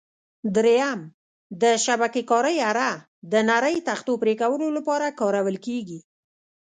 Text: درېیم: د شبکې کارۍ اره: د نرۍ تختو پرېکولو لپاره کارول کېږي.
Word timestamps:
درېیم: 0.55 1.01
د 1.61 1.63
شبکې 1.85 2.21
کارۍ 2.31 2.57
اره: 2.69 2.91
د 3.31 3.33
نرۍ 3.49 3.77
تختو 3.87 4.11
پرېکولو 4.21 4.67
لپاره 4.77 5.07
کارول 5.19 5.57
کېږي. 5.65 5.99